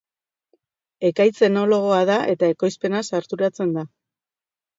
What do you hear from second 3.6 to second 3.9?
da.